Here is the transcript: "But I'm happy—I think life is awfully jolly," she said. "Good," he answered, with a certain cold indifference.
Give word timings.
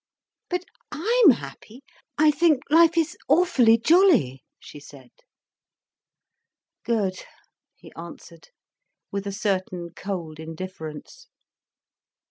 "But 0.49 0.65
I'm 0.91 1.29
happy—I 1.29 2.31
think 2.31 2.63
life 2.71 2.97
is 2.97 3.15
awfully 3.29 3.77
jolly," 3.77 4.43
she 4.57 4.79
said. 4.79 5.11
"Good," 6.83 7.23
he 7.75 7.93
answered, 7.95 8.47
with 9.11 9.27
a 9.27 9.31
certain 9.31 9.89
cold 9.95 10.39
indifference. 10.39 11.27